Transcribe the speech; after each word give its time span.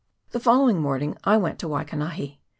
The 0.31 0.39
following 0.39 0.81
morning 0.81 1.15
I 1.25 1.37
went 1.37 1.59
to 1.59 1.67
Waikanahi. 1.67 2.39